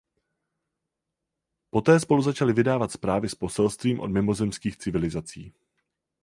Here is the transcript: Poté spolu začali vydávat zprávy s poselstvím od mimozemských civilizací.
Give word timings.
Poté 1.69 1.99
spolu 1.99 2.21
začali 2.21 2.53
vydávat 2.53 2.91
zprávy 2.91 3.29
s 3.29 3.35
poselstvím 3.35 3.99
od 3.99 4.07
mimozemských 4.11 4.77
civilizací. 4.77 5.53